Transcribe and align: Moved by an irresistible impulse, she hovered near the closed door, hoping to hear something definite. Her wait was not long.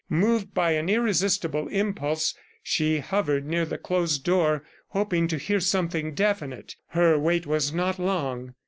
Moved 0.09 0.55
by 0.55 0.71
an 0.71 0.89
irresistible 0.89 1.67
impulse, 1.67 2.33
she 2.63 2.97
hovered 2.97 3.45
near 3.45 3.65
the 3.67 3.77
closed 3.77 4.23
door, 4.23 4.63
hoping 4.87 5.27
to 5.27 5.37
hear 5.37 5.59
something 5.59 6.15
definite. 6.15 6.75
Her 6.87 7.19
wait 7.19 7.45
was 7.45 7.71
not 7.71 7.99
long. 7.99 8.55